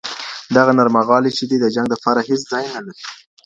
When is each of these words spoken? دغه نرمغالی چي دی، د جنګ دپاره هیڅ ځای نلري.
دغه 0.55 0.71
نرمغالی 0.77 1.31
چي 1.37 1.43
دی، 1.49 1.57
د 1.59 1.65
جنګ 1.75 1.87
دپاره 1.93 2.21
هیڅ 2.29 2.41
ځای 2.51 2.65
نلري. 2.73 3.01